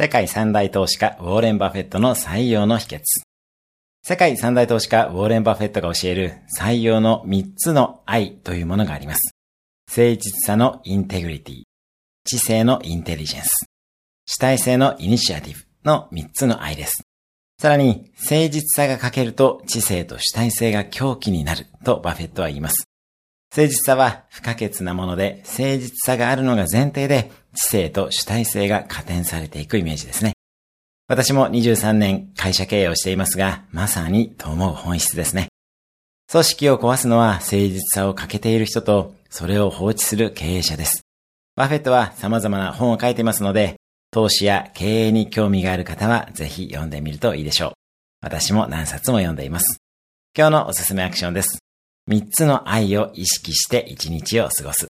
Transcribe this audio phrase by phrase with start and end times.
[0.00, 3.00] 世界三大投資家ウォーレン・バフェットの採用の秘訣。
[4.04, 9.34] 世界三大投資家ウォーレン・バフェットが教える採用の3つの I というものがあります。
[9.90, 11.62] 誠実さの integrity、
[12.22, 13.66] 知性の intelligence、
[14.26, 17.02] 主体性の initiative の3つの I です。
[17.60, 22.87] さらに、誠実さが欠けると知性と主体性が凶器になるとバフェットは言います。
[23.50, 30.32] 誠実さは不可欠なもので、誠実さがあるのが前提で、知性と主体性が加点されていくイメージですね。
[31.08, 35.48] 私も23年会社経営をしていますが、まさにと思う本質ですね。
[36.30, 41.00] 組織を壊すのは誠実さを欠けている人と、それを放置する経営者です。
[41.56, 43.76] バフェットは様々な本を書いていますので、
[44.10, 47.72] 投資や経営に興味がある方はぜひ読んでみるといいでしょう。
[48.20, 49.78] 私も何冊も読んでいます。
[50.36, 51.67] 今日のおすすめアクションです。
[52.08, 54.87] 3つの愛を意識して1日を過ごす。